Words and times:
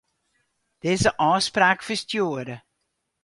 Dizze 0.81 1.09
ôfspraak 1.29 1.79
ferstjoere. 1.87 2.55